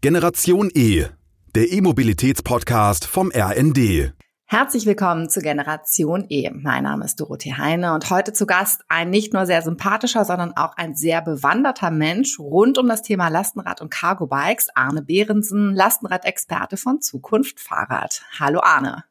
[0.00, 1.06] Generation E,
[1.56, 4.12] der E-Mobilitäts-Podcast vom RND.
[4.44, 6.50] Herzlich willkommen zu Generation E.
[6.52, 10.56] Mein Name ist Dorothee Heine und heute zu Gast ein nicht nur sehr sympathischer, sondern
[10.56, 15.74] auch ein sehr bewanderter Mensch rund um das Thema Lastenrad und Cargo Bikes, Arne Behrensen,
[15.74, 18.22] Lastenrad-Experte von Zukunft Fahrrad.
[18.38, 19.02] Hallo Arne.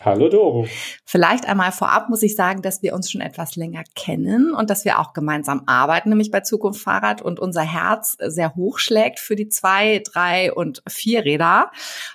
[0.00, 0.66] Hallo Doro.
[1.04, 4.84] Vielleicht einmal vorab muss ich sagen, dass wir uns schon etwas länger kennen und dass
[4.84, 9.36] wir auch gemeinsam arbeiten, nämlich bei Zukunft Fahrrad und unser Herz sehr hoch schlägt für
[9.36, 11.70] die zwei, drei und vier Räder.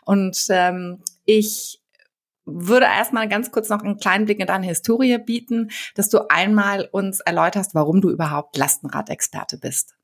[0.05, 1.81] Und ähm, ich
[2.45, 6.89] würde erstmal ganz kurz noch einen kleinen Blick in deine Historie bieten, dass du einmal
[6.91, 9.95] uns erläuterst, warum du überhaupt Lastenradexperte bist.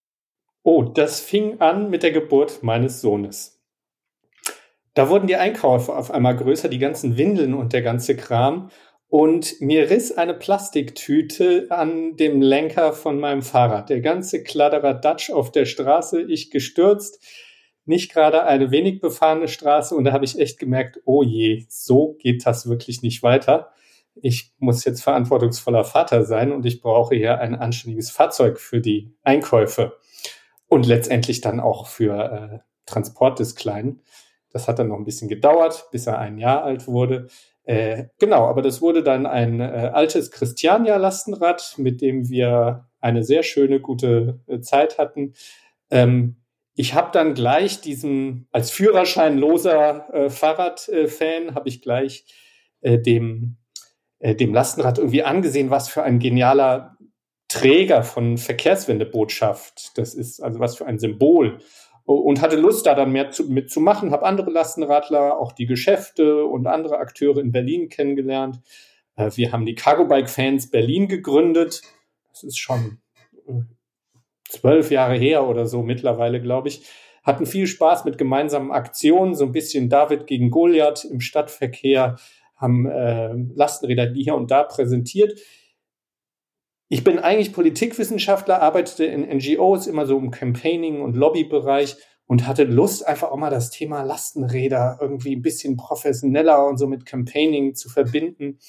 [0.64, 3.55] Oh, das fing an mit der Geburt meines Sohnes.
[4.96, 8.72] Da wurden die Einkäufe auf einmal größer, die ganzen Windeln und der ganze Kram.
[9.08, 13.90] Und mir riss eine Plastiktüte an dem Lenker von meinem Fahrrad.
[13.90, 17.22] Der ganze Kladderer Dutch auf der Straße, ich gestürzt,
[17.84, 19.94] nicht gerade eine wenig befahrene Straße.
[19.96, 23.72] Und da habe ich echt gemerkt, oh je, so geht das wirklich nicht weiter.
[24.16, 29.14] Ich muss jetzt verantwortungsvoller Vater sein und ich brauche hier ein anständiges Fahrzeug für die
[29.24, 29.98] Einkäufe
[30.68, 34.02] und letztendlich dann auch für äh, Transport des Kleinen.
[34.56, 37.28] Das hat dann noch ein bisschen gedauert, bis er ein Jahr alt wurde.
[37.66, 43.44] Äh, genau, aber das wurde dann ein äh, altes Christiania-Lastenrad, mit dem wir eine sehr
[43.44, 45.34] schöne, gute äh, Zeit hatten.
[45.92, 46.38] Ähm,
[46.74, 52.24] ich habe dann gleich diesen, als führerscheinloser äh, Fahrradfan, habe ich gleich
[52.80, 53.58] äh, dem,
[54.20, 56.96] äh, dem Lastenrad irgendwie angesehen, was für ein genialer
[57.50, 61.60] Träger von Verkehrswendebotschaft das ist, also was für ein Symbol
[62.06, 66.68] und hatte Lust, da dann mehr zu, mitzumachen, habe andere Lastenradler, auch die Geschäfte und
[66.68, 68.62] andere Akteure in Berlin kennengelernt.
[69.16, 71.82] Äh, wir haben die Cargo Bike Fans Berlin gegründet.
[72.30, 73.00] Das ist schon
[73.48, 73.62] äh,
[74.48, 76.86] zwölf Jahre her oder so mittlerweile, glaube ich.
[77.24, 82.18] Hatten viel Spaß mit gemeinsamen Aktionen, so ein bisschen David gegen Goliath im Stadtverkehr,
[82.56, 85.40] haben äh, Lastenräder hier und da präsentiert.
[86.88, 91.98] Ich bin eigentlich Politikwissenschaftler, arbeitete in NGOs immer so im Campaigning und Lobbybereich
[92.28, 96.88] und hatte Lust, einfach auch mal das Thema Lastenräder irgendwie ein bisschen professioneller und so
[96.88, 98.60] mit Campaigning zu verbinden.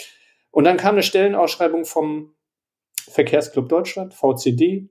[0.51, 2.35] Und dann kam eine Stellenausschreibung vom
[3.09, 4.89] Verkehrsclub Deutschland, VCD,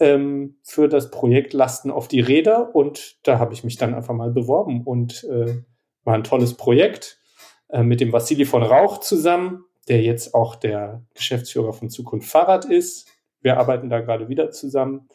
[0.00, 2.74] ähm, für das Projekt Lasten auf die Räder.
[2.74, 5.62] Und da habe ich mich dann einfach mal beworben und äh,
[6.04, 7.20] war ein tolles Projekt
[7.68, 12.64] äh, mit dem Vassili von Rauch zusammen der jetzt auch der Geschäftsführer von Zukunft Fahrrad
[12.64, 13.08] ist.
[13.40, 15.08] Wir arbeiten da gerade wieder zusammen.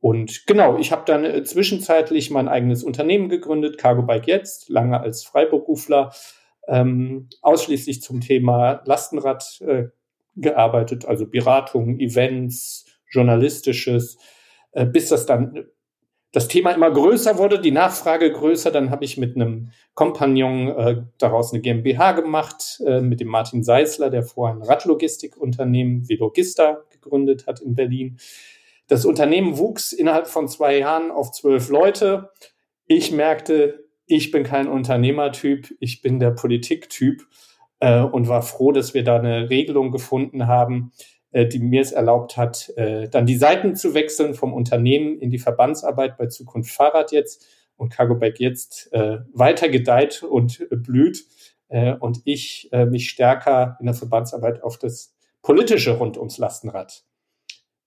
[0.00, 5.00] Und genau, ich habe dann äh, zwischenzeitlich mein eigenes Unternehmen gegründet, Cargo Bike Jetzt, lange
[5.00, 6.12] als Freiberufler,
[6.66, 9.88] ähm, ausschließlich zum Thema Lastenrad äh,
[10.36, 14.18] gearbeitet, also Beratung, Events, journalistisches,
[14.72, 15.66] äh, bis das dann
[16.32, 18.70] das Thema immer größer wurde, die Nachfrage größer.
[18.70, 23.64] Dann habe ich mit einem Kompagnon äh, daraus eine GmbH gemacht, äh, mit dem Martin
[23.64, 28.18] Seisler, der vorher ein Radlogistikunternehmen Velogista gegründet hat in Berlin.
[28.86, 32.30] Das Unternehmen wuchs innerhalb von zwei Jahren auf zwölf Leute.
[32.86, 37.26] Ich merkte, ich bin kein Unternehmertyp, ich bin der Politiktyp
[37.80, 40.92] äh, und war froh, dass wir da eine Regelung gefunden haben,
[41.32, 45.38] die mir es erlaubt hat, äh, dann die Seiten zu wechseln vom Unternehmen in die
[45.38, 47.46] Verbandsarbeit bei Zukunft Fahrrad jetzt
[47.76, 51.24] und Cargo Bike jetzt äh, weiter gedeiht und blüht
[52.00, 57.04] und ich mich stärker in der Verbandsarbeit auf das Politische rund ums Lastenrad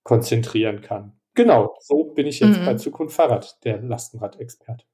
[0.03, 1.19] konzentrieren kann.
[1.35, 2.65] Genau, so bin ich jetzt mhm.
[2.65, 4.85] bei Zukunft Fahrrad, der Lastenrad-Experte.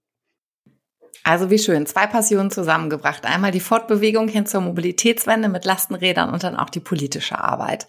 [1.23, 3.25] Also wie schön, zwei Passionen zusammengebracht.
[3.25, 7.87] Einmal die Fortbewegung hin zur Mobilitätswende mit Lastenrädern und dann auch die politische Arbeit.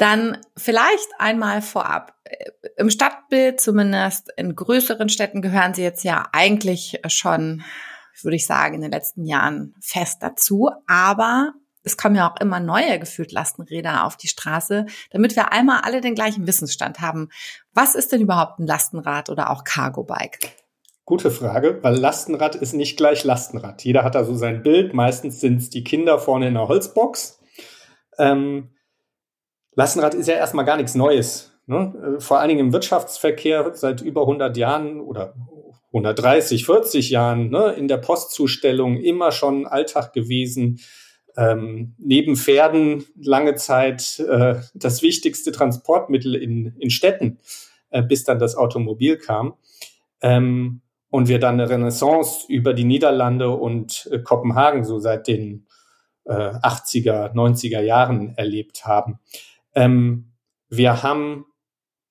[0.00, 2.14] Dann vielleicht einmal vorab.
[2.78, 7.62] Im Stadtbild, zumindest in größeren Städten, gehören sie jetzt ja eigentlich schon,
[8.22, 10.70] würde ich sagen, in den letzten Jahren fest dazu.
[10.86, 11.52] Aber
[11.82, 16.00] es kommen ja auch immer neue gefühlt Lastenräder auf die Straße, damit wir einmal alle
[16.00, 17.28] den gleichen Wissensstand haben.
[17.74, 20.38] Was ist denn überhaupt ein Lastenrad oder auch Cargo Bike?
[21.04, 23.84] Gute Frage, weil Lastenrad ist nicht gleich Lastenrad.
[23.84, 24.94] Jeder hat da so sein Bild.
[24.94, 27.38] Meistens sind es die Kinder vorne in der Holzbox.
[28.16, 28.70] Ähm,
[29.80, 31.52] Lastenrad ist ja erstmal gar nichts Neues.
[31.64, 31.94] Ne?
[32.18, 35.32] Äh, vor allen Dingen im Wirtschaftsverkehr seit über 100 Jahren oder
[35.86, 40.80] 130, 40 Jahren ne, in der Postzustellung immer schon Alltag gewesen.
[41.34, 47.38] Ähm, neben Pferden lange Zeit äh, das wichtigste Transportmittel in, in Städten,
[47.88, 49.54] äh, bis dann das Automobil kam.
[50.20, 55.66] Ähm, und wir dann eine Renaissance über die Niederlande und äh, Kopenhagen so seit den
[56.26, 59.18] 80er, äh, 90er Jahren erlebt haben.
[59.74, 60.32] Ähm,
[60.68, 61.46] wir haben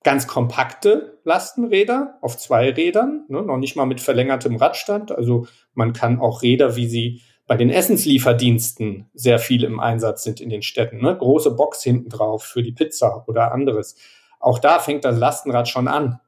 [0.02, 5.12] ganz kompakte Lastenräder auf zwei Rädern, ne, noch nicht mal mit verlängertem Radstand.
[5.12, 10.40] Also man kann auch Räder, wie sie bei den Essenslieferdiensten sehr viel im Einsatz sind
[10.40, 13.96] in den Städten, ne, große Box hinten drauf für die Pizza oder anderes.
[14.38, 16.20] Auch da fängt das Lastenrad schon an.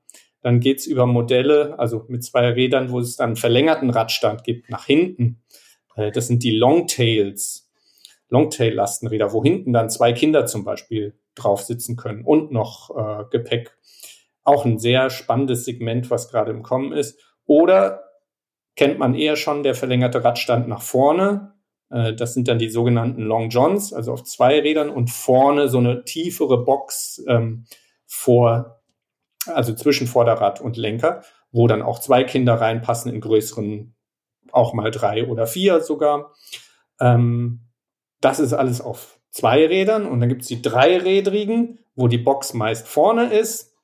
[0.43, 4.84] Dann geht's über Modelle, also mit zwei Rädern, wo es dann verlängerten Radstand gibt, nach
[4.84, 5.40] hinten.
[5.96, 7.70] Äh, das sind die Longtails,
[8.29, 13.76] Longtail-Lastenräder, wo hinten dann zwei Kinder zum Beispiel drauf sitzen können und noch äh, Gepäck.
[14.44, 17.20] Auch ein sehr spannendes Segment, was gerade im Kommen ist.
[17.46, 18.02] Oder
[18.76, 21.55] kennt man eher schon der verlängerte Radstand nach vorne.
[21.90, 25.79] Äh, das sind dann die sogenannten Long Johns, also auf zwei Rädern und vorne so
[25.79, 27.67] eine tiefere Box ähm,
[28.06, 28.82] vor,
[29.46, 33.94] also zwischen Vorderrad und Lenker, wo dann auch zwei Kinder reinpassen in größeren,
[34.50, 36.32] auch mal drei oder vier sogar.
[37.00, 37.69] Ähm,
[38.20, 42.55] das ist alles auf zwei Rädern und dann gibt es die dreirädrigen, wo die Box
[42.55, 43.75] meist vorne ist.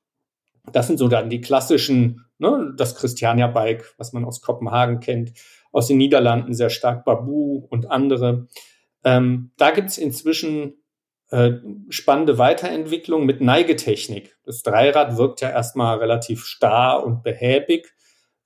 [0.70, 5.32] Das sind so dann die klassischen, ne, das Christiania-Bike, was man aus Kopenhagen kennt,
[5.72, 8.46] aus den Niederlanden sehr stark Babu und andere.
[9.04, 10.74] Ähm, da gibt es inzwischen
[11.30, 11.52] äh,
[11.88, 14.36] spannende Weiterentwicklung mit Neigetechnik.
[14.44, 17.94] Das Dreirad wirkt ja erstmal relativ starr und behäbig.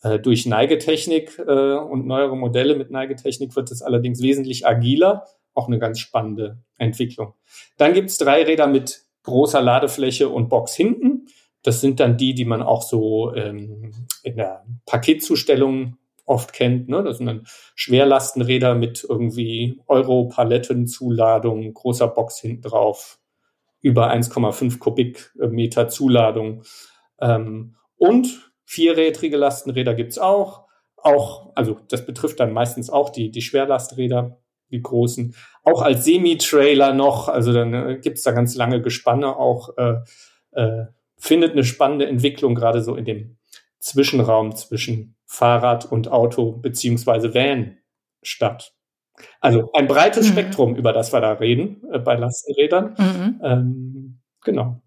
[0.02, 5.68] Äh, durch Neigetechnik äh, und neuere Modelle mit Neigetechnik wird es allerdings wesentlich agiler auch
[5.68, 7.34] eine ganz spannende Entwicklung.
[7.76, 11.26] Dann gibt es drei Räder mit großer Ladefläche und Box hinten.
[11.62, 16.88] Das sind dann die, die man auch so ähm, in der Paketzustellung oft kennt.
[16.88, 17.02] Ne?
[17.02, 23.18] Das sind dann Schwerlastenräder mit irgendwie Euro-Palettenzuladung, großer Box hinten drauf,
[23.80, 26.62] über 1,5 Kubikmeter Zuladung.
[27.20, 30.66] Ähm, und vierrädrige Lastenräder gibt's auch.
[30.96, 34.41] Auch, also das betrifft dann meistens auch die, die Schwerlasträder
[34.72, 39.76] die großen, auch als Semi-Trailer noch, also dann äh, gibt's da ganz lange Gespanne auch,
[39.76, 40.00] äh,
[40.52, 40.86] äh,
[41.16, 43.36] findet eine spannende Entwicklung gerade so in dem
[43.78, 47.78] Zwischenraum zwischen Fahrrad und Auto beziehungsweise Van
[48.22, 48.74] statt.
[49.40, 50.32] Also ein breites mhm.
[50.32, 52.94] Spektrum, über das wir da reden äh, bei Lastenrädern.
[52.98, 53.40] Mhm.
[53.42, 54.81] Ähm, genau.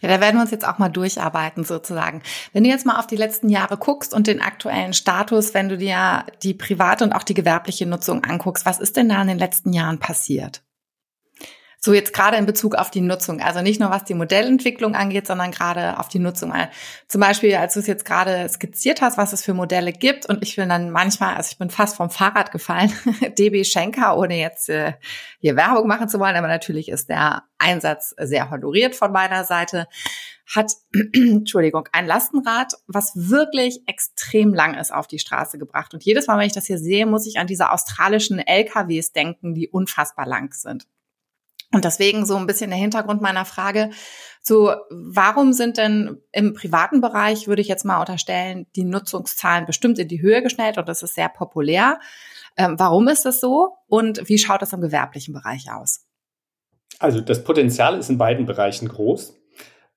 [0.00, 2.22] Ja, da werden wir uns jetzt auch mal durcharbeiten sozusagen.
[2.52, 5.78] Wenn du jetzt mal auf die letzten Jahre guckst und den aktuellen Status, wenn du
[5.78, 9.38] dir die private und auch die gewerbliche Nutzung anguckst, was ist denn da in den
[9.38, 10.63] letzten Jahren passiert?
[11.84, 15.26] So jetzt gerade in Bezug auf die Nutzung, also nicht nur was die Modellentwicklung angeht,
[15.26, 16.50] sondern gerade auf die Nutzung.
[17.08, 20.42] Zum Beispiel, als du es jetzt gerade skizziert hast, was es für Modelle gibt und
[20.42, 22.90] ich bin dann manchmal, also ich bin fast vom Fahrrad gefallen,
[23.38, 24.94] DB Schenker, ohne jetzt äh,
[25.40, 29.86] hier Werbung machen zu wollen, aber natürlich ist der Einsatz sehr honoriert von meiner Seite
[30.56, 30.72] hat,
[31.12, 35.92] Entschuldigung, ein Lastenrad, was wirklich extrem lang ist, auf die Straße gebracht.
[35.92, 39.52] Und jedes Mal, wenn ich das hier sehe, muss ich an diese australischen LKWs denken,
[39.52, 40.86] die unfassbar lang sind.
[41.74, 43.90] Und deswegen so ein bisschen der Hintergrund meiner Frage.
[44.40, 49.98] So, warum sind denn im privaten Bereich, würde ich jetzt mal unterstellen, die Nutzungszahlen bestimmt
[49.98, 51.98] in die Höhe geschnellt und das ist sehr populär.
[52.56, 56.06] Ähm, warum ist das so und wie schaut das im gewerblichen Bereich aus?
[57.00, 59.36] Also das Potenzial ist in beiden Bereichen groß.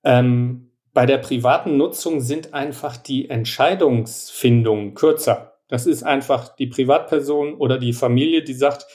[0.03, 5.59] Ähm, bei der privaten Nutzung sind einfach die Entscheidungsfindungen kürzer.
[5.67, 8.87] Das ist einfach die Privatperson oder die Familie, die sagt,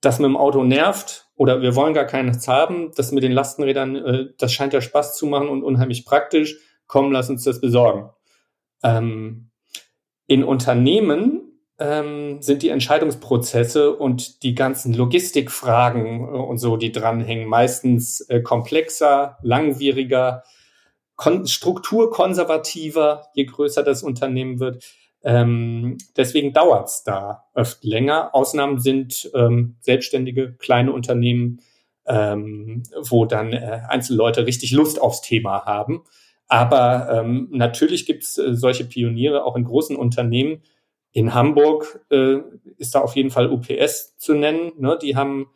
[0.00, 3.96] das mit dem Auto nervt oder wir wollen gar keines haben, das mit den Lastenrädern,
[3.96, 8.10] äh, das scheint ja Spaß zu machen und unheimlich praktisch, komm, lass uns das besorgen.
[8.82, 9.50] Ähm,
[10.26, 17.48] in Unternehmen ähm, sind die Entscheidungsprozesse und die ganzen Logistikfragen äh, und so, die dranhängen,
[17.48, 20.42] meistens äh, komplexer, langwieriger,
[21.14, 24.84] kon strukturkonservativer, je größer das Unternehmen wird.
[25.22, 28.34] Ähm, deswegen dauert es da oft länger.
[28.34, 31.60] Ausnahmen sind ähm, selbstständige kleine Unternehmen,
[32.06, 36.04] ähm, wo dann äh, Einzelleute richtig Lust aufs Thema haben.
[36.46, 40.62] Aber ähm, natürlich gibt es äh, solche Pioniere auch in großen Unternehmen.
[41.12, 42.38] In Hamburg äh,
[42.78, 44.72] ist da auf jeden Fall UPS zu nennen.
[44.78, 44.98] Ne?
[45.00, 45.48] Die haben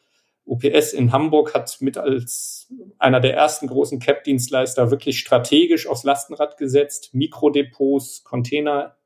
[0.44, 6.56] UPS in Hamburg hat mit als einer der ersten großen Cap-Dienstleister wirklich strategisch aufs Lastenrad
[6.56, 8.96] gesetzt, Mikrodepots, Container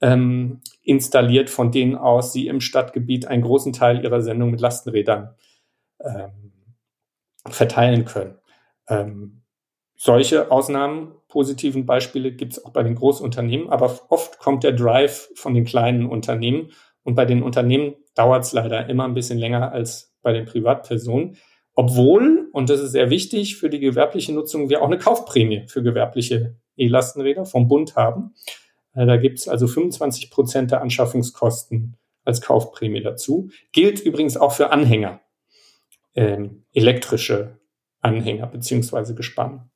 [0.00, 5.34] ähm, installiert, von denen aus sie im Stadtgebiet einen großen Teil ihrer Sendung mit Lastenrädern
[6.00, 6.52] ähm,
[7.46, 8.38] verteilen können.
[8.88, 9.42] Ähm,
[9.96, 15.28] solche Ausnahmen, positiven Beispiele gibt es auch bei den Großunternehmen, aber oft kommt der Drive
[15.34, 16.70] von den kleinen Unternehmen
[17.02, 21.36] und bei den Unternehmen dauert es leider immer ein bisschen länger als bei den Privatpersonen.
[21.74, 25.82] Obwohl, und das ist sehr wichtig für die gewerbliche Nutzung, wir auch eine Kaufprämie für
[25.82, 28.34] gewerbliche E-Lastenräder vom Bund haben.
[29.00, 33.50] Äh, da gibt es also 25 Prozent der Anschaffungskosten als Kaufprämie dazu.
[33.72, 35.20] Gilt übrigens auch für Anhänger,
[36.14, 37.58] ähm, elektrische
[38.00, 39.70] Anhänger beziehungsweise Gespann.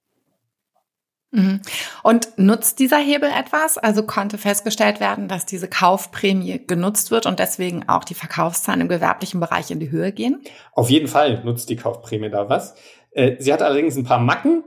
[1.31, 1.63] Mhm.
[2.03, 3.79] Und nutzt dieser Hebel etwas?
[3.79, 8.89] Also konnte festgestellt werden, dass diese Kaufprämie genutzt wird und deswegen auch die Verkaufszahlen im
[8.89, 10.43] gewerblichen Bereich in die Höhe gehen?
[10.73, 12.75] Auf jeden Fall nutzt die Kaufprämie da was.
[13.11, 14.65] Äh, sie hat allerdings ein paar Macken.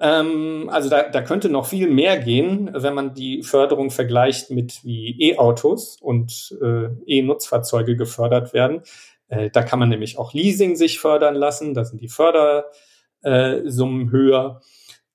[0.00, 4.84] Ähm, also da, da könnte noch viel mehr gehen, wenn man die Förderung vergleicht mit
[4.84, 8.82] wie E-Autos und äh, E-Nutzfahrzeuge gefördert werden.
[9.28, 11.74] Äh, da kann man nämlich auch Leasing sich fördern lassen.
[11.74, 14.60] Da sind die Fördersummen höher.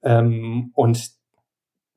[0.02, 1.12] Ähm, und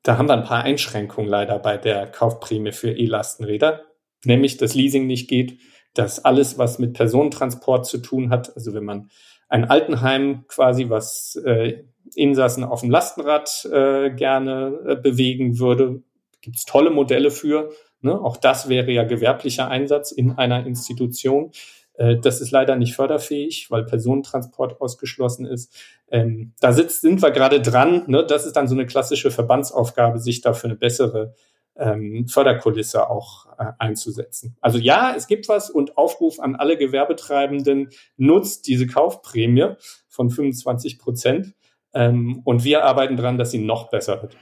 [0.03, 3.83] da haben wir ein paar Einschränkungen leider bei der Kaufprämie für E-Lastenräder,
[4.25, 5.59] nämlich dass Leasing nicht geht,
[5.93, 9.09] dass alles, was mit Personentransport zu tun hat, also wenn man
[9.47, 11.83] ein Altenheim quasi, was äh,
[12.15, 16.01] Insassen auf dem Lastenrad äh, gerne äh, bewegen würde,
[16.41, 17.71] gibt es tolle Modelle für.
[18.01, 18.19] Ne?
[18.19, 21.51] Auch das wäre ja gewerblicher Einsatz in einer Institution.
[21.95, 25.73] Äh, das ist leider nicht förderfähig, weil Personentransport ausgeschlossen ist.
[26.11, 28.03] Ähm, da sitzt, sind wir gerade dran.
[28.07, 28.25] Ne?
[28.25, 31.33] Das ist dann so eine klassische Verbandsaufgabe, sich da für eine bessere
[31.75, 34.55] ähm, Förderkulisse auch äh, einzusetzen.
[34.61, 39.75] Also ja, es gibt was und Aufruf an alle Gewerbetreibenden, nutzt diese Kaufprämie
[40.07, 41.53] von 25 Prozent.
[41.93, 44.35] Ähm, und wir arbeiten dran, dass sie noch besser wird.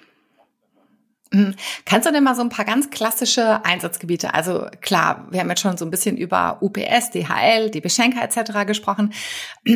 [1.34, 1.56] Mhm.
[1.86, 5.62] Kannst du denn mal so ein paar ganz klassische Einsatzgebiete, also klar, wir haben jetzt
[5.62, 8.66] schon so ein bisschen über UPS, DHL, die Beschenker etc.
[8.68, 9.14] gesprochen.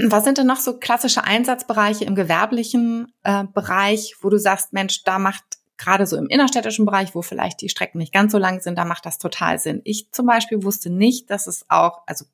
[0.08, 5.03] Was sind denn noch so klassische Einsatzbereiche im gewerblichen äh, Bereich, wo du sagst, Mensch,
[5.03, 5.44] da macht
[5.77, 8.86] gerade so im innerstädtischen Bereich, wo vielleicht die Strecken nicht ganz so lang sind, da
[8.86, 9.82] macht das total Sinn.
[9.86, 12.25] Ich zum Beispiel wusste nicht, dass es auch, also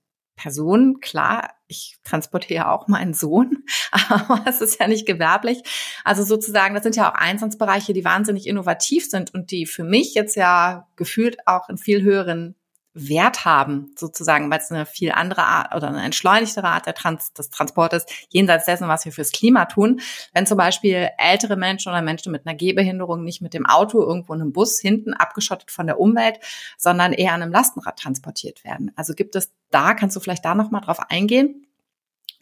[0.41, 3.63] Personen, klar, ich transportiere auch meinen Sohn,
[4.09, 5.61] aber es ist ja nicht gewerblich.
[6.03, 10.15] Also sozusagen, das sind ja auch Einsatzbereiche, die wahnsinnig innovativ sind und die für mich
[10.15, 12.55] jetzt ja gefühlt auch in viel höheren
[12.93, 17.31] Wert haben, sozusagen, weil es eine viel andere Art oder eine entschleunigtere Art der Trans
[17.33, 20.01] des Transportes, jenseits dessen, was wir fürs Klima tun.
[20.33, 24.33] Wenn zum Beispiel ältere Menschen oder Menschen mit einer Gehbehinderung nicht mit dem Auto irgendwo
[24.33, 26.39] in einem Bus hinten abgeschottet von der Umwelt,
[26.77, 28.91] sondern eher an einem Lastenrad transportiert werden.
[28.95, 31.67] Also gibt es da, kannst du vielleicht da nochmal drauf eingehen?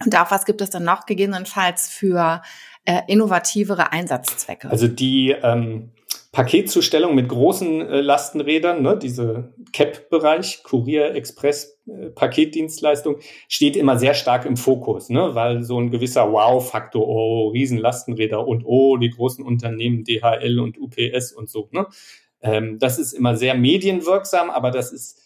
[0.03, 2.41] Und auch was gibt es dann noch gegebenenfalls für
[2.85, 4.69] äh, innovativere Einsatzzwecke?
[4.69, 5.91] Also die ähm,
[6.39, 13.17] Paketzustellung mit großen äh, Lastenrädern, ne, diese CAP-Bereich, Kurier, Express, äh, Paketdienstleistung,
[13.49, 18.63] steht immer sehr stark im Fokus, ne, weil so ein gewisser Wow-Faktor, oh, Riesenlastenräder und
[18.65, 21.87] oh, die großen Unternehmen DHL und UPS und so, ne.
[22.39, 25.21] Ähm, das ist immer sehr medienwirksam, aber das ist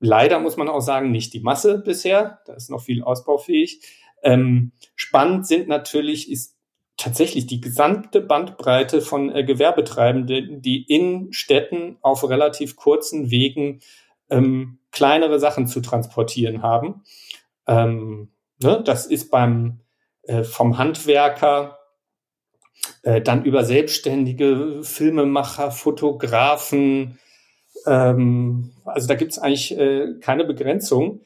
[0.00, 2.38] leider, muss man auch sagen, nicht die Masse bisher.
[2.46, 3.82] Da ist noch viel ausbaufähig.
[4.22, 6.56] Ähm, spannend sind natürlich, ist
[7.02, 13.80] tatsächlich die gesamte Bandbreite von äh, Gewerbetreibenden, die in Städten auf relativ kurzen Wegen
[14.30, 17.02] ähm, kleinere Sachen zu transportieren haben.
[17.66, 18.30] Ähm,
[18.62, 19.80] ne, das ist beim
[20.22, 21.78] äh, vom Handwerker
[23.02, 27.18] äh, dann über selbstständige Filmemacher, Fotografen.
[27.84, 31.22] Ähm, also da gibt es eigentlich äh, keine Begrenzung,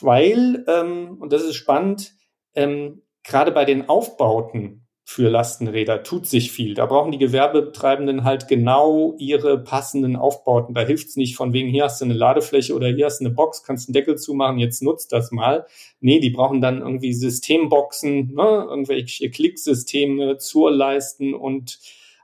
[0.00, 2.14] weil, ähm, und das ist spannend,
[2.56, 6.72] ähm, gerade bei den Aufbauten für Lastenräder tut sich viel.
[6.72, 10.74] Da brauchen die Gewerbetreibenden halt genau ihre passenden Aufbauten.
[10.74, 13.34] Da hilft's nicht von wegen, hier hast du eine Ladefläche oder hier hast du eine
[13.34, 15.66] Box, kannst einen Deckel zumachen, jetzt nutzt das mal.
[16.00, 21.78] Nee, die brauchen dann irgendwie Systemboxen, ne, irgendwelche Klicksysteme zur Leisten und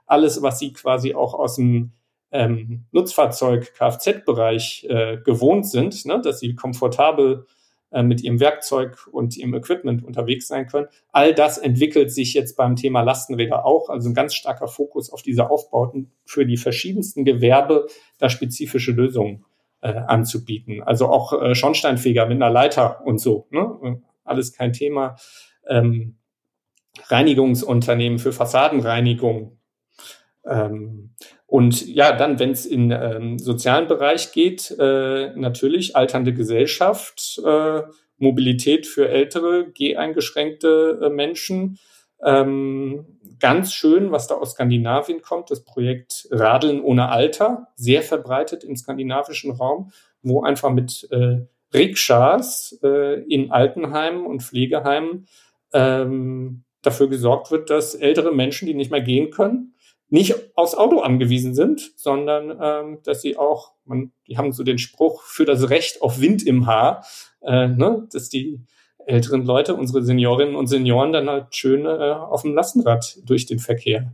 [0.07, 1.91] alles, was sie quasi auch aus dem
[2.31, 7.45] ähm, Nutzfahrzeug Kfz-Bereich äh, gewohnt sind, ne, dass sie komfortabel
[7.91, 10.87] mit ihrem Werkzeug und ihrem Equipment unterwegs sein können.
[11.11, 15.21] All das entwickelt sich jetzt beim Thema Lastenräder auch, also ein ganz starker Fokus auf
[15.21, 19.45] diese Aufbauten für die verschiedensten Gewerbe, da spezifische Lösungen
[19.81, 20.81] äh, anzubieten.
[20.81, 24.01] Also auch äh, Schornsteinfeger mit einer Leiter und so, ne?
[24.23, 25.17] alles kein Thema.
[25.67, 26.17] Ähm,
[27.07, 29.57] Reinigungsunternehmen für Fassadenreinigung.
[30.45, 31.13] Ähm,
[31.51, 37.81] und ja, dann, wenn es in ähm, sozialen Bereich geht, äh, natürlich alternde Gesellschaft, äh,
[38.15, 41.77] Mobilität für ältere, geheingeschränkte äh, Menschen.
[42.23, 48.63] Ähm, ganz schön, was da aus Skandinavien kommt, das Projekt Radeln ohne Alter, sehr verbreitet
[48.63, 49.91] im skandinavischen Raum,
[50.21, 51.39] wo einfach mit äh,
[51.73, 55.27] Rikschas äh, in Altenheimen und Pflegeheimen
[55.73, 59.70] ähm, dafür gesorgt wird, dass ältere Menschen, die nicht mehr gehen können,
[60.11, 64.77] nicht aufs Auto angewiesen sind, sondern ähm, dass sie auch, man, die haben so den
[64.77, 67.05] Spruch für das Recht auf Wind im Haar,
[67.41, 68.59] äh, ne, dass die
[69.05, 73.59] älteren Leute, unsere Seniorinnen und Senioren, dann halt schön äh, auf dem Lastenrad durch den
[73.59, 74.13] Verkehr,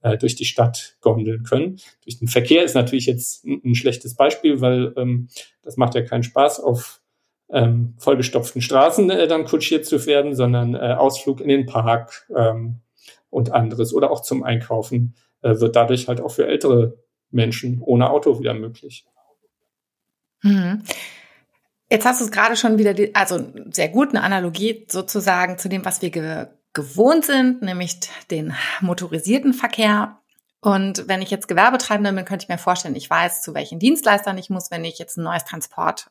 [0.00, 1.78] äh, durch die Stadt gondeln können.
[2.04, 5.28] Durch den Verkehr ist natürlich jetzt ein, ein schlechtes Beispiel, weil ähm,
[5.62, 7.02] das macht ja keinen Spaß, auf
[7.50, 12.80] ähm, vollgestopften Straßen äh, dann kutschiert zu werden, sondern äh, Ausflug in den Park, ähm,
[13.34, 16.98] und anderes oder auch zum Einkaufen wird dadurch halt auch für ältere
[17.30, 19.06] Menschen ohne Auto wieder möglich.
[20.42, 20.82] Mhm.
[21.90, 25.84] Jetzt hast du es gerade schon wieder, also sehr gut, eine Analogie sozusagen zu dem,
[25.84, 28.00] was wir ge gewohnt sind, nämlich
[28.32, 30.18] den motorisierten Verkehr.
[30.60, 34.36] Und wenn ich jetzt Gewerbetreibende bin, könnte ich mir vorstellen, ich weiß, zu welchen Dienstleistern
[34.38, 36.08] ich muss, wenn ich jetzt ein neues Transportmobil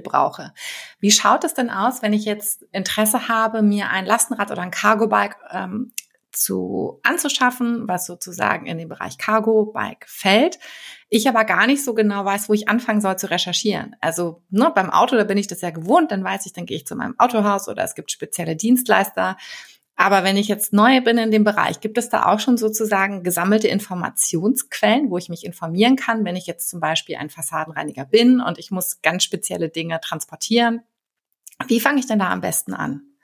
[0.00, 0.52] brauche.
[0.98, 4.72] Wie schaut es denn aus, wenn ich jetzt Interesse habe, mir ein Lastenrad oder ein
[4.72, 5.92] Cargo-Bike ähm,
[6.36, 10.58] zu anzuschaffen, was sozusagen in den Bereich Cargo Bike fällt.
[11.08, 13.96] Ich aber gar nicht so genau weiß, wo ich anfangen soll zu recherchieren.
[14.00, 16.76] Also ne, beim Auto, da bin ich das ja gewohnt, dann weiß ich, dann gehe
[16.76, 19.36] ich zu meinem Autohaus oder es gibt spezielle Dienstleister.
[19.96, 23.22] Aber wenn ich jetzt neu bin in dem Bereich, gibt es da auch schon sozusagen
[23.22, 28.40] gesammelte Informationsquellen, wo ich mich informieren kann, wenn ich jetzt zum Beispiel ein Fassadenreiniger bin
[28.42, 30.82] und ich muss ganz spezielle Dinge transportieren.
[31.66, 33.15] Wie fange ich denn da am besten an?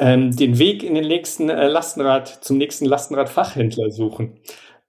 [0.00, 4.40] Ähm, den Weg in den nächsten äh, Lastenrad, zum nächsten Lastenradfachhändler suchen,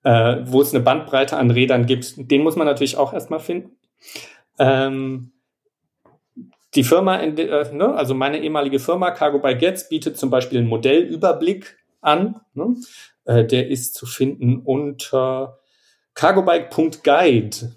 [0.03, 2.31] äh, wo es eine Bandbreite an Rädern gibt.
[2.31, 3.75] Den muss man natürlich auch erstmal finden.
[4.57, 5.33] Ähm,
[6.75, 10.69] die Firma, äh, ne, also meine ehemalige Firma Cargo by Gets bietet zum Beispiel einen
[10.69, 12.39] Modellüberblick an.
[12.53, 12.77] Ne?
[13.25, 15.59] Äh, der ist zu finden unter
[16.13, 17.75] cargobike.guide.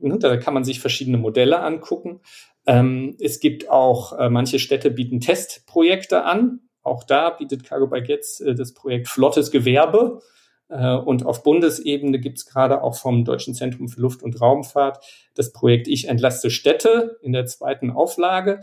[0.00, 0.18] Ne?
[0.18, 2.20] Da kann man sich verschiedene Modelle angucken.
[2.66, 6.60] Ähm, es gibt auch, äh, manche Städte bieten Testprojekte an.
[6.82, 10.20] Auch da bietet Cargo Bike jetzt äh, das Projekt Flottes Gewerbe.
[10.68, 15.04] Äh, und auf Bundesebene gibt es gerade auch vom Deutschen Zentrum für Luft- und Raumfahrt
[15.34, 18.60] das Projekt Ich entlaste Städte in der zweiten Auflage.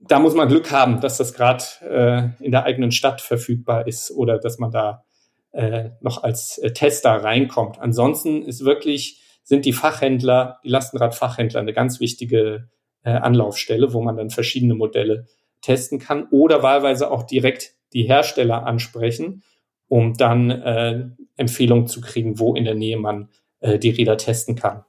[0.00, 4.10] Da muss man Glück haben, dass das gerade äh, in der eigenen Stadt verfügbar ist
[4.10, 5.04] oder dass man da
[5.52, 7.80] äh, noch als äh, Tester reinkommt.
[7.80, 12.68] Ansonsten ist wirklich sind die Fachhändler, die Lastenradfachhändler eine ganz wichtige
[13.04, 15.26] äh, Anlaufstelle, wo man dann verschiedene Modelle
[15.60, 19.42] testen kann oder wahlweise auch direkt die Hersteller ansprechen,
[19.88, 21.04] um dann äh,
[21.36, 23.28] Empfehlungen zu kriegen, wo in der Nähe man
[23.60, 24.84] äh, die Räder testen kann.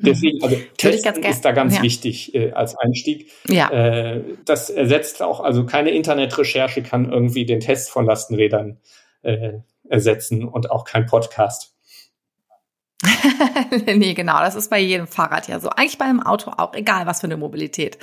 [0.00, 1.82] Deswegen, also Testen ist da ganz ja.
[1.82, 3.30] wichtig äh, als Einstieg.
[3.48, 3.70] Ja.
[3.70, 8.78] Äh, das ersetzt auch, also keine Internetrecherche kann irgendwie den Test von Lastenrädern
[9.22, 11.73] äh, ersetzen und auch kein Podcast.
[13.86, 15.70] nee, genau, das ist bei jedem Fahrrad ja so.
[15.70, 17.98] Eigentlich bei einem Auto auch, egal was für eine Mobilität.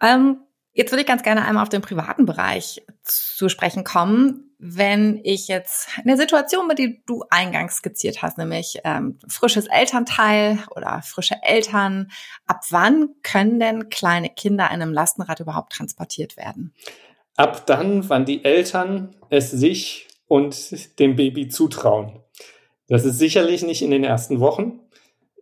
[0.00, 0.40] Ähm,
[0.72, 4.54] jetzt würde ich ganz gerne einmal auf den privaten Bereich zu sprechen kommen.
[4.58, 9.66] Wenn ich jetzt in der Situation bin, die du eingangs skizziert hast, nämlich ähm, frisches
[9.66, 12.10] Elternteil oder frische Eltern,
[12.46, 16.74] ab wann können denn kleine Kinder in einem Lastenrad überhaupt transportiert werden?
[17.36, 22.21] Ab dann, wann die Eltern es sich und dem Baby zutrauen.
[22.92, 24.78] Das ist sicherlich nicht in den ersten Wochen.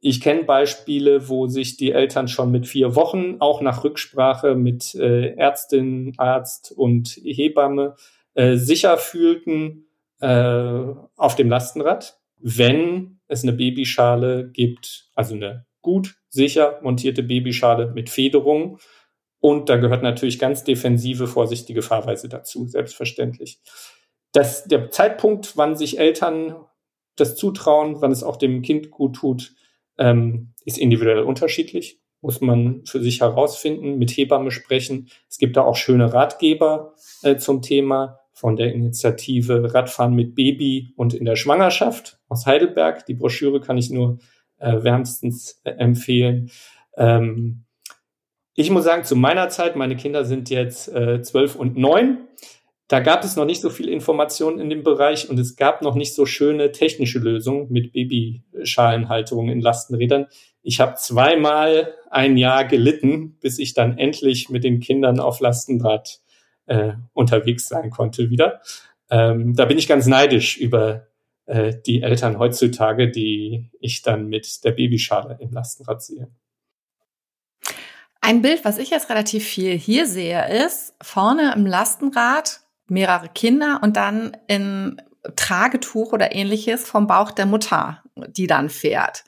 [0.00, 4.94] Ich kenne Beispiele, wo sich die Eltern schon mit vier Wochen, auch nach Rücksprache mit
[4.94, 7.96] äh, Ärztin, Arzt und Hebamme,
[8.34, 9.88] äh, sicher fühlten
[10.20, 17.90] äh, auf dem Lastenrad, wenn es eine Babyschale gibt, also eine gut sicher montierte Babyschale
[17.92, 18.78] mit Federung.
[19.40, 23.58] Und da gehört natürlich ganz defensive, vorsichtige Fahrweise dazu, selbstverständlich.
[24.30, 26.54] Das, der Zeitpunkt, wann sich Eltern
[27.20, 29.54] das Zutrauen, wann es auch dem Kind gut tut,
[29.98, 32.00] ähm, ist individuell unterschiedlich.
[32.22, 35.08] Muss man für sich herausfinden, mit Hebamme sprechen.
[35.28, 40.92] Es gibt da auch schöne Ratgeber äh, zum Thema von der Initiative Radfahren mit Baby
[40.96, 43.06] und in der Schwangerschaft aus Heidelberg.
[43.06, 44.18] Die Broschüre kann ich nur
[44.58, 46.50] äh, wärmstens äh, empfehlen.
[46.96, 47.64] Ähm,
[48.54, 52.28] ich muss sagen, zu meiner Zeit, meine Kinder sind jetzt äh, zwölf und neun.
[52.90, 55.94] Da gab es noch nicht so viel Information in dem Bereich und es gab noch
[55.94, 60.26] nicht so schöne technische Lösungen mit Babyschalenhalterungen in Lastenrädern.
[60.62, 66.18] Ich habe zweimal ein Jahr gelitten, bis ich dann endlich mit den Kindern auf Lastenrad
[66.66, 68.60] äh, unterwegs sein konnte wieder.
[69.08, 71.06] Ähm, da bin ich ganz neidisch über
[71.46, 76.28] äh, die Eltern heutzutage, die ich dann mit der Babyschale im Lastenrad sehe.
[78.20, 83.80] Ein Bild, was ich jetzt relativ viel hier sehe, ist vorne im Lastenrad mehrere Kinder
[83.82, 85.00] und dann in
[85.36, 89.24] Tragetuch oder ähnliches vom Bauch der Mutter, die dann fährt.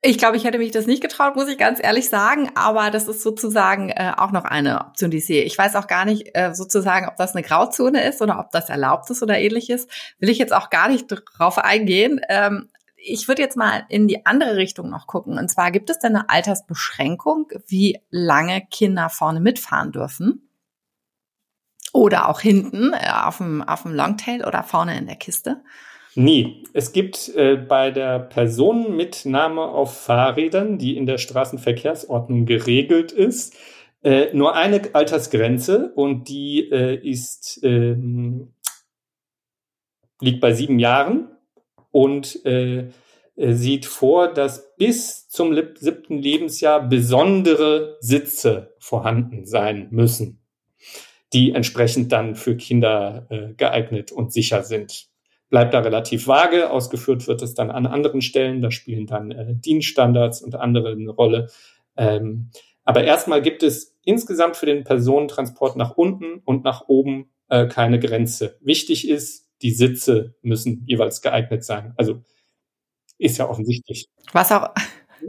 [0.00, 3.08] Ich glaube, ich hätte mich das nicht getraut, muss ich ganz ehrlich sagen, aber das
[3.08, 5.42] ist sozusagen äh, auch noch eine Option, die ich sehe.
[5.42, 8.68] Ich weiß auch gar nicht äh, sozusagen, ob das eine Grauzone ist oder ob das
[8.68, 9.88] erlaubt ist oder ähnliches.
[10.20, 12.20] Will ich jetzt auch gar nicht drauf eingehen.
[12.28, 15.36] Ähm, ich würde jetzt mal in die andere Richtung noch gucken.
[15.36, 20.47] Und zwar gibt es denn eine Altersbeschränkung, wie lange Kinder vorne mitfahren dürfen?
[21.98, 25.64] Oder auch hinten äh, auf dem, auf dem Longtail oder vorne in der Kiste?
[26.14, 26.62] Nie.
[26.72, 33.56] Es gibt äh, bei der Personenmitnahme auf Fahrrädern, die in der Straßenverkehrsordnung geregelt ist,
[34.04, 38.54] äh, nur eine Altersgrenze und die äh, ist ähm,
[40.20, 41.28] liegt bei sieben Jahren
[41.90, 42.90] und äh,
[43.34, 50.37] äh sieht vor, dass bis zum siebten Lebensjahr besondere Sitze vorhanden sein müssen,
[51.32, 55.08] die entsprechend dann für Kinder äh, geeignet und sicher sind.
[55.50, 59.54] Bleibt da relativ vage, ausgeführt wird es dann an anderen Stellen, da spielen dann äh,
[59.54, 61.50] Dienststandards und andere eine Rolle.
[61.96, 62.50] Ähm,
[62.84, 67.98] aber erstmal gibt es insgesamt für den Personentransport nach unten und nach oben äh, keine
[67.98, 68.56] Grenze.
[68.60, 71.92] Wichtig ist, die Sitze müssen jeweils geeignet sein.
[71.96, 72.22] Also
[73.18, 74.08] ist ja offensichtlich.
[74.32, 74.68] Was auch,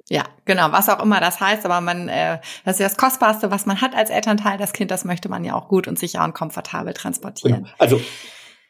[0.10, 3.52] ja, genau, was auch immer das heißt, aber man, äh, das ist ja das Kostbarste,
[3.52, 4.58] was man hat als Elternteil.
[4.58, 7.63] Das Kind, das möchte man ja auch gut und sicher und komfortabel transportieren.
[7.63, 7.75] Genau.
[7.78, 8.02] Also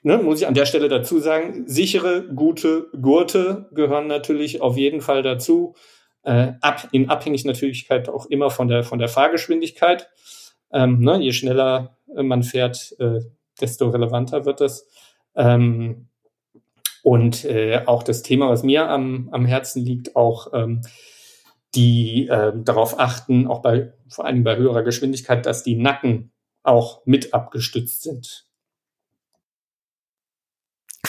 [0.02, 5.02] ne, muss ich an der Stelle dazu sagen, sichere, gute Gurte gehören natürlich auf jeden
[5.02, 5.76] Fall dazu
[6.24, 10.10] äh, ab, in Abhängigkeit auch immer von der, von der Fahrgeschwindigkeit.
[10.72, 13.22] Ähm, ne, je schneller man fährt, äh,
[13.60, 14.88] desto relevanter wird das.
[15.36, 16.09] Ähm,
[17.04, 20.82] und äh, auch das Thema, was mir am, am Herzen liegt, auch ähm,
[21.76, 26.32] die äh, darauf achten, auch bei vor allem bei höherer Geschwindigkeit, dass die Nacken
[26.64, 28.49] auch mit abgestützt sind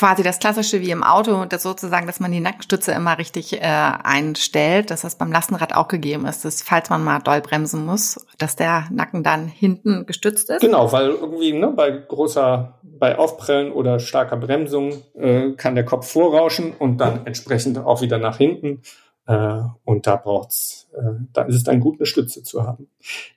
[0.00, 3.60] quasi das Klassische wie im Auto, das sozusagen, dass man die Nackenstütze immer richtig äh,
[3.60, 8.18] einstellt, dass das beim Lastenrad auch gegeben ist, dass falls man mal doll bremsen muss,
[8.38, 10.62] dass der Nacken dann hinten gestützt ist.
[10.62, 16.10] Genau, weil irgendwie ne, bei großer, bei Aufprellen oder starker Bremsung äh, kann der Kopf
[16.10, 18.80] vorrauschen und dann entsprechend auch wieder nach hinten.
[19.26, 22.88] Äh, und da braucht's, äh, da ist es dann gut, eine Stütze zu haben.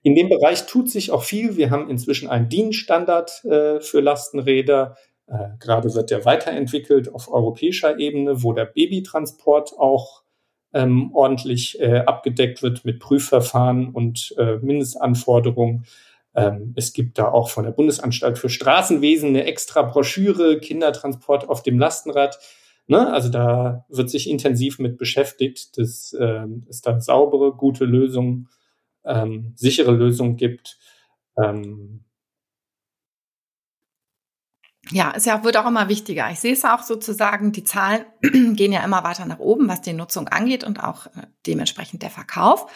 [0.02, 1.58] In dem Bereich tut sich auch viel.
[1.58, 4.95] Wir haben inzwischen einen DIN-Standard äh, für Lastenräder
[5.60, 10.24] gerade wird der weiterentwickelt auf europäischer Ebene, wo der Babytransport auch
[10.74, 15.86] ähm, ordentlich äh, abgedeckt wird mit Prüfverfahren und äh, Mindestanforderungen.
[16.36, 21.62] Ähm, es gibt da auch von der Bundesanstalt für Straßenwesen eine extra Broschüre, Kindertransport auf
[21.62, 22.40] dem Lastenrad.
[22.88, 23.14] Ne?
[23.14, 28.50] Also da wird sich intensiv mit beschäftigt, dass äh, es da saubere, gute Lösungen,
[29.06, 30.80] ähm, sichere Lösungen gibt.
[31.38, 32.04] Ähm,
[34.91, 36.30] ja, es ja, wird auch immer wichtiger.
[36.32, 39.93] Ich sehe es auch sozusagen, die Zahlen gehen ja immer weiter nach oben, was die
[39.93, 42.67] Nutzung angeht und auch äh, dementsprechend der Verkauf.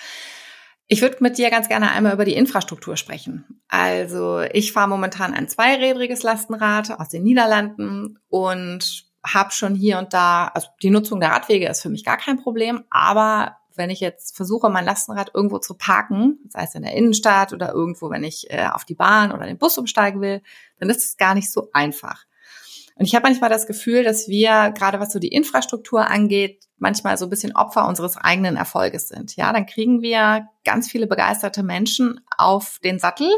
[0.87, 3.61] Ich würde mit dir ganz gerne einmal über die Infrastruktur sprechen.
[3.67, 10.13] Also ich fahre momentan ein zweirädriges Lastenrad aus den Niederlanden und habe schon hier und
[10.13, 13.99] da, also die Nutzung der Radwege ist für mich gar kein Problem, aber wenn ich
[13.99, 18.23] jetzt versuche, mein Lastenrad irgendwo zu parken, sei es in der Innenstadt oder irgendwo, wenn
[18.23, 20.41] ich äh, auf die Bahn oder den Bus umsteigen will,
[20.79, 22.25] dann ist es gar nicht so einfach.
[22.95, 27.17] Und ich habe manchmal das Gefühl, dass wir, gerade was so die Infrastruktur angeht, manchmal
[27.17, 29.35] so ein bisschen Opfer unseres eigenen Erfolges sind.
[29.35, 33.29] Ja, dann kriegen wir ganz viele begeisterte Menschen auf den Sattel,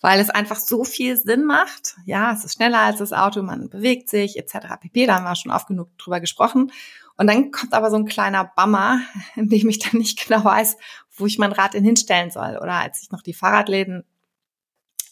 [0.00, 1.96] weil es einfach so viel Sinn macht.
[2.06, 4.80] Ja, es ist schneller als das Auto, man bewegt sich etc.
[4.80, 5.06] pp.
[5.06, 6.72] Da haben wir schon oft genug drüber gesprochen.
[7.16, 9.00] Und dann kommt aber so ein kleiner Bammer,
[9.36, 10.76] in dem ich dann nicht genau weiß,
[11.16, 12.58] wo ich mein Rad denn hinstellen soll.
[12.60, 14.04] Oder als ich noch die Fahrradläden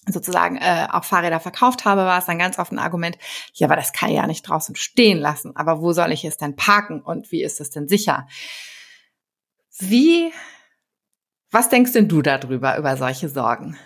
[0.06, 3.18] sozusagen äh, auch Fahrräder verkauft habe, war es dann ganz oft ein Argument,
[3.52, 5.54] ja, aber das kann ich ja nicht draußen stehen lassen.
[5.56, 8.26] Aber wo soll ich es denn parken und wie ist es denn sicher?
[9.78, 10.32] Wie,
[11.50, 13.76] was denkst denn du darüber, über solche Sorgen?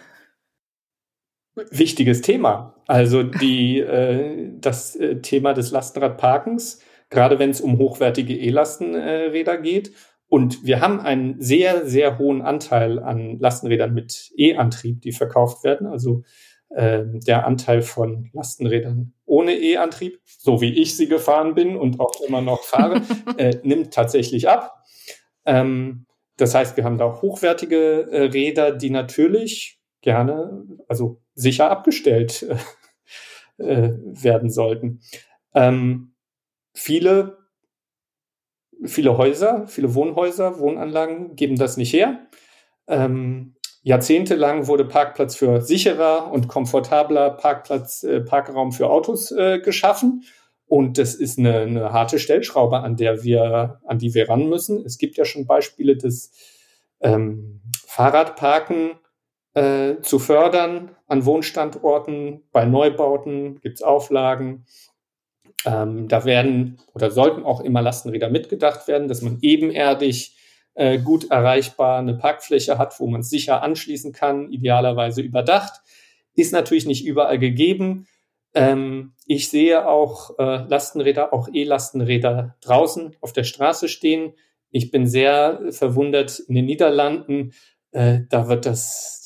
[1.55, 2.75] Wichtiges Thema.
[2.87, 6.81] Also die, äh, das äh, Thema des Lastenradparkens
[7.15, 9.93] gerade wenn es um hochwertige E-Lastenräder geht.
[10.29, 15.87] Und wir haben einen sehr, sehr hohen Anteil an Lastenrädern mit E-Antrieb, die verkauft werden.
[15.87, 16.25] Also
[16.71, 22.21] äh, der Anteil von Lastenrädern ohne E-Antrieb, so wie ich sie gefahren bin und auch
[22.27, 23.03] immer noch fahre,
[23.39, 24.83] äh, nimmt tatsächlich ab.
[25.47, 32.45] Ähm, das heißt, wir haben da hochwertige äh, Räder, die natürlich gerne, also sicher abgestellt
[33.59, 35.01] äh, werden sollten.
[35.55, 36.14] Ähm,
[36.75, 37.39] viele,
[38.85, 42.27] viele Häuser, viele Wohnhäuser, Wohnanlagen geben das nicht her.
[42.87, 50.25] Ähm, jahrzehntelang wurde Parkplatz für sicherer und komfortabler Parkplatz, äh, Parkraum für Autos äh, geschaffen.
[50.67, 54.85] Und das ist eine, eine harte Stellschraube, an der wir, an die wir ran müssen.
[54.85, 56.33] Es gibt ja schon Beispiele des
[57.01, 58.93] ähm, Fahrradparken
[59.53, 62.43] äh, zu fördern an Wohnstandorten.
[62.51, 64.65] Bei Neubauten gibt es Auflagen.
[65.65, 70.37] Ähm, da werden oder sollten auch immer Lastenräder mitgedacht werden, dass man ebenerdig
[70.75, 75.81] äh, gut erreichbar eine Parkfläche hat, wo man es sicher anschließen kann, idealerweise überdacht.
[76.35, 78.07] Ist natürlich nicht überall gegeben.
[78.55, 84.35] Ähm, ich sehe auch äh, Lastenräder, auch E-Lastenräder draußen auf der Straße stehen.
[84.71, 87.53] Ich bin sehr verwundert in den Niederlanden.
[87.93, 89.24] Äh, da wird das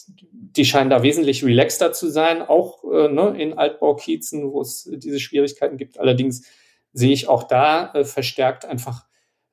[0.56, 5.20] die scheinen da wesentlich relaxter zu sein, auch äh, ne, in Altbaukiezen, wo es diese
[5.20, 6.00] Schwierigkeiten gibt.
[6.00, 6.46] Allerdings
[6.92, 9.04] sehe ich auch da äh, verstärkt einfach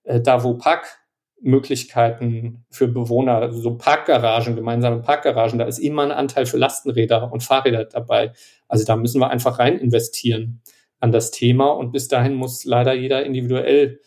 [0.03, 6.45] äh, da, wo Parkmöglichkeiten für Bewohner, so Parkgaragen, gemeinsame Parkgaragen, da ist immer ein Anteil
[6.45, 8.31] für Lastenräder und Fahrräder dabei.
[8.67, 10.61] Also da müssen wir einfach rein investieren
[10.99, 13.99] an das Thema und bis dahin muss leider jeder individuell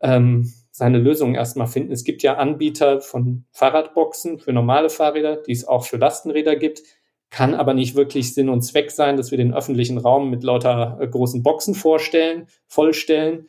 [0.00, 1.92] ähm, seine Lösung erstmal finden.
[1.92, 6.82] Es gibt ja Anbieter von Fahrradboxen für normale Fahrräder, die es auch für Lastenräder gibt,
[7.30, 10.98] kann aber nicht wirklich Sinn und Zweck sein, dass wir den öffentlichen Raum mit lauter
[11.00, 13.46] äh, großen Boxen vorstellen, vollstellen.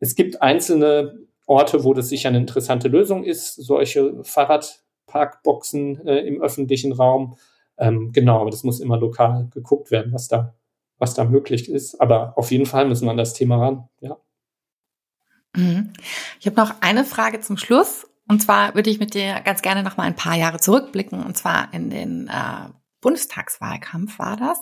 [0.00, 6.40] Es gibt einzelne Orte, wo das sicher eine interessante Lösung ist, solche Fahrradparkboxen äh, im
[6.40, 7.36] öffentlichen Raum.
[7.76, 10.54] Ähm, genau, aber das muss immer lokal geguckt werden, was da,
[10.96, 12.00] was da möglich ist.
[12.00, 14.16] Aber auf jeden Fall müssen wir an das Thema ran, ja.
[15.58, 15.92] Mhm.
[16.38, 18.06] Ich habe noch eine Frage zum Schluss.
[18.28, 21.22] Und zwar würde ich mit dir ganz gerne noch mal ein paar Jahre zurückblicken.
[21.22, 24.58] Und zwar in den äh, Bundestagswahlkampf war das.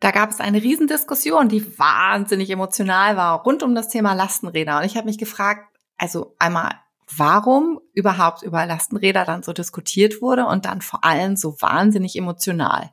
[0.00, 4.78] Da gab es eine Riesendiskussion, die wahnsinnig emotional war, rund um das Thema Lastenräder.
[4.78, 5.64] Und ich habe mich gefragt,
[5.96, 6.72] also einmal,
[7.16, 12.90] warum überhaupt über Lastenräder dann so diskutiert wurde und dann vor allem so wahnsinnig emotional.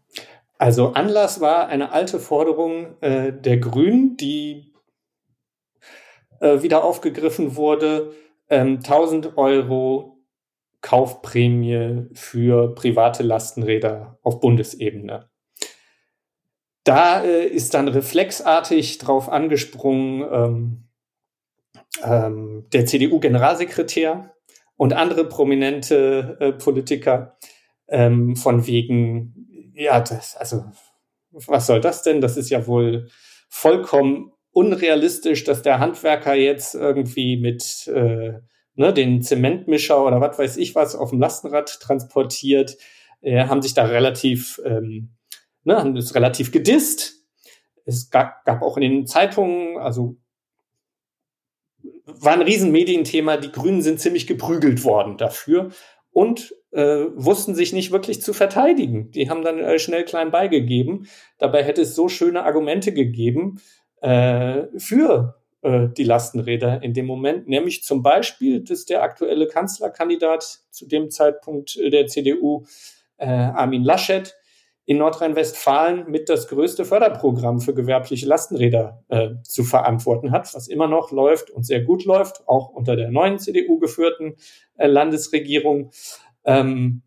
[0.58, 4.75] Also Anlass war eine alte Forderung äh, der Grünen, die
[6.40, 8.14] äh, wieder aufgegriffen wurde,
[8.50, 10.16] ähm, 1000 Euro
[10.82, 15.30] Kaufprämie für private Lastenräder auf Bundesebene.
[16.84, 20.84] Da äh, ist dann reflexartig drauf angesprungen ähm,
[22.04, 24.36] ähm, der CDU-Generalsekretär
[24.78, 27.38] und andere prominente äh, Politiker
[27.88, 30.66] ähm, von wegen, ja, das, also
[31.32, 32.22] was soll das denn?
[32.22, 33.10] Das ist ja wohl
[33.50, 38.40] vollkommen unrealistisch, dass der Handwerker jetzt irgendwie mit äh,
[38.76, 42.78] ne, den Zementmischer oder was weiß ich was auf dem Lastenrad transportiert,
[43.22, 45.10] äh, haben sich da relativ, ähm,
[45.66, 47.26] ne, haben das relativ gedisst.
[47.84, 50.16] Es gab, gab auch in den Zeitungen, also
[52.06, 53.36] war ein Riesenmedienthema.
[53.36, 55.72] Die Grünen sind ziemlich geprügelt worden dafür
[56.12, 59.12] und äh, wussten sich nicht wirklich zu verteidigen.
[59.12, 61.08] Die haben dann äh, schnell klein beigegeben.
[61.40, 63.60] Dabei hätte es so schöne Argumente gegeben,
[64.02, 70.62] äh, für äh, die Lastenräder in dem Moment, nämlich zum Beispiel, dass der aktuelle Kanzlerkandidat
[70.70, 72.66] zu dem Zeitpunkt äh, der CDU,
[73.18, 74.36] äh, Armin Laschet,
[74.86, 80.88] in Nordrhein-Westfalen mit das größte Förderprogramm für gewerbliche Lastenräder äh, zu verantworten hat, was immer
[80.88, 84.36] noch läuft und sehr gut läuft, auch unter der neuen CDU geführten
[84.78, 85.90] äh, Landesregierung.
[86.44, 87.02] Ähm,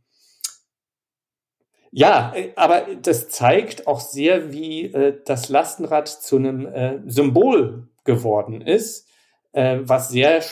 [1.91, 7.89] ja, äh, aber das zeigt auch sehr, wie äh, das Lastenrad zu einem äh, Symbol
[8.05, 9.09] geworden ist,
[9.53, 10.43] äh, was sehr,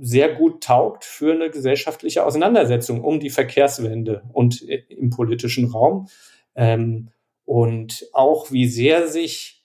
[0.00, 6.08] sehr gut taugt für eine gesellschaftliche Auseinandersetzung um die Verkehrswende und äh, im politischen Raum.
[6.54, 7.10] Ähm,
[7.44, 9.64] und auch wie sehr sich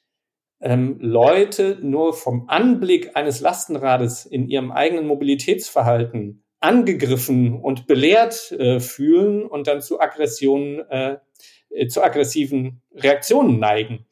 [0.61, 8.79] ähm, Leute nur vom Anblick eines Lastenrades in ihrem eigenen Mobilitätsverhalten angegriffen und belehrt äh,
[8.79, 11.17] fühlen und dann zu Aggressionen, äh,
[11.87, 14.05] zu aggressiven Reaktionen neigen.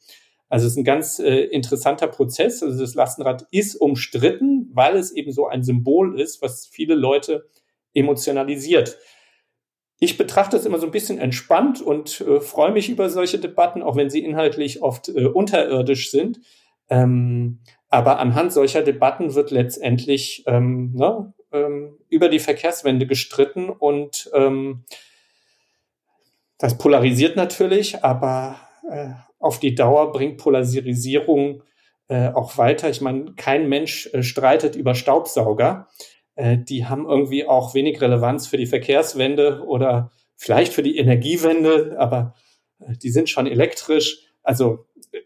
[0.48, 2.62] Also es ist ein ganz äh, interessanter Prozess.
[2.62, 7.48] Also das Lastenrad ist umstritten, weil es eben so ein Symbol ist, was viele Leute
[7.92, 8.98] emotionalisiert.
[10.00, 13.82] Ich betrachte es immer so ein bisschen entspannt und äh, freue mich über solche Debatten,
[13.82, 16.40] auch wenn sie inhaltlich oft äh, unterirdisch sind.
[16.88, 24.30] Ähm, aber anhand solcher Debatten wird letztendlich ähm, ne, ähm, über die Verkehrswende gestritten und
[24.34, 24.84] ähm,
[26.58, 28.56] das polarisiert natürlich, aber
[28.90, 31.62] äh, auf die Dauer bringt Polarisierung
[32.08, 32.90] äh, auch weiter.
[32.90, 35.88] Ich meine, kein Mensch äh, streitet über Staubsauger.
[36.34, 41.96] Äh, die haben irgendwie auch wenig Relevanz für die Verkehrswende oder vielleicht für die Energiewende,
[41.98, 42.34] aber
[42.80, 44.18] äh, die sind schon elektrisch.
[44.42, 45.20] Also äh,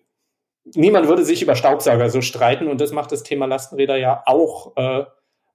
[0.74, 4.76] niemand würde sich über Staubsauger so streiten und das macht das Thema Lastenräder ja auch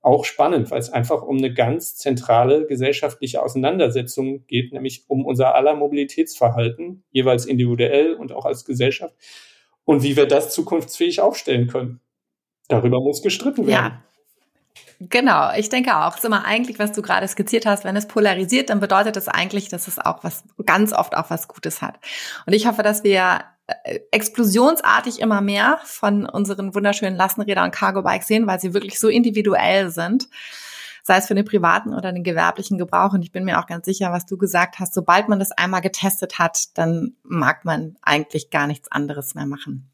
[0.08, 5.54] auch spannend, weil es einfach um eine ganz zentrale gesellschaftliche Auseinandersetzung geht, nämlich um unser
[5.54, 9.13] aller Mobilitätsverhalten, jeweils individuell und auch als Gesellschaft
[9.84, 12.00] und wie wir das zukunftsfähig aufstellen können.
[12.70, 13.93] Darüber muss gestritten werden.
[13.93, 14.04] Ja.
[15.00, 16.12] Genau, ich denke auch.
[16.12, 19.28] Es ist immer eigentlich, was du gerade skizziert hast, wenn es polarisiert, dann bedeutet das
[19.28, 22.00] eigentlich, dass es auch was, ganz oft auch was Gutes hat.
[22.46, 23.41] Und ich hoffe, dass wir
[24.12, 29.89] explosionsartig immer mehr von unseren wunderschönen Lastenrädern und Cargo-Bikes sehen, weil sie wirklich so individuell
[29.89, 30.27] sind,
[31.03, 33.13] sei es für den privaten oder den gewerblichen Gebrauch.
[33.13, 35.82] Und ich bin mir auch ganz sicher, was du gesagt hast, sobald man das einmal
[35.82, 39.89] getestet hat, dann mag man eigentlich gar nichts anderes mehr machen.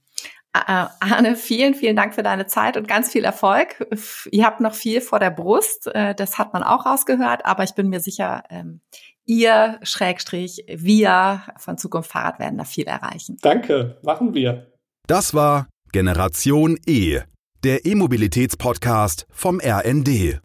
[0.56, 3.88] Äh, Arne, vielen, vielen Dank für deine Zeit und ganz viel Erfolg.
[4.32, 7.74] Ihr habt noch viel vor der Brust, äh, das hat man auch rausgehört, aber ich
[7.74, 8.82] bin mir sicher, ähm,
[9.26, 13.38] ihr, Schrägstrich, wir von Zukunft Fahrrad werden da viel erreichen.
[13.42, 14.72] Danke, machen wir.
[15.08, 17.20] Das war Generation E,
[17.64, 20.40] der E-Mobilitäts-Podcast vom RND.